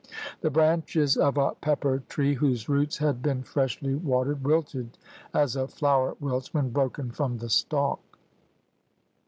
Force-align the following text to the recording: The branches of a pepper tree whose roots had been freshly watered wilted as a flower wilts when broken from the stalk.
The 0.39 0.49
branches 0.49 1.15
of 1.15 1.37
a 1.37 1.53
pepper 1.53 2.01
tree 2.09 2.33
whose 2.33 2.67
roots 2.67 2.97
had 2.97 3.21
been 3.21 3.43
freshly 3.43 3.93
watered 3.93 4.43
wilted 4.43 4.97
as 5.31 5.55
a 5.55 5.67
flower 5.67 6.15
wilts 6.19 6.55
when 6.55 6.71
broken 6.71 7.11
from 7.11 7.37
the 7.37 7.49
stalk. 7.51 7.99